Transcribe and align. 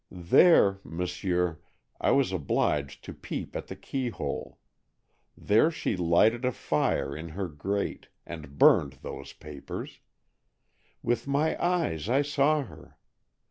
There—m'sieur, 0.09 1.59
I 1.99 2.09
was 2.09 2.31
obliged 2.31 3.03
to 3.03 3.13
peep 3.13 3.55
at 3.55 3.67
the 3.67 3.75
key 3.75 4.09
hole—there 4.09 5.69
she 5.69 5.95
lighted 5.95 6.43
a 6.43 6.51
fire 6.51 7.15
in 7.15 7.29
her 7.29 7.47
grate, 7.47 8.07
and 8.25 8.57
burned 8.57 8.93
those 9.03 9.33
papers. 9.33 9.99
With 11.03 11.27
my 11.27 11.55
eyes 11.63 12.09
I 12.09 12.23
saw 12.23 12.63
her. 12.63 12.97